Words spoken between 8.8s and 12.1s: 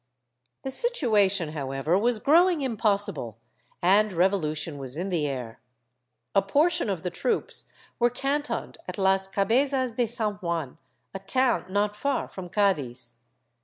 at las Cabezas de San Juan, a town not